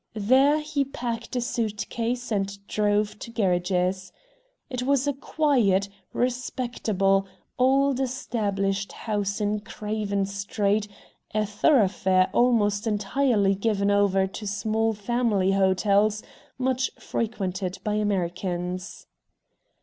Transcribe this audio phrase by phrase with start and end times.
[0.15, 4.11] There he packed a suit case and drove to Gerridge's.
[4.67, 7.27] It was a quiet, respectable,
[7.59, 10.87] "old established" house in Craven Street,
[11.35, 16.23] a thoroughfare almost entirely given over to small family hotels
[16.57, 19.05] much frequented by Americans.